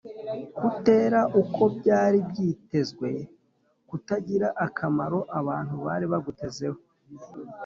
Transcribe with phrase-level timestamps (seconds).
[0.59, 3.07] kutera uko byari byitezwe;
[3.89, 6.79] kutagira akamaro abantu bari bagutezeho